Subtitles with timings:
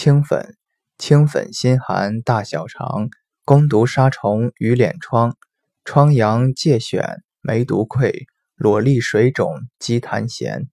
[0.00, 0.54] 清粉，
[0.96, 3.08] 清粉心寒大小肠，
[3.44, 5.34] 攻毒杀虫于脸疮，
[5.84, 8.12] 疮疡疥癣，梅毒溃，
[8.54, 10.68] 裸痢水肿，积痰涎。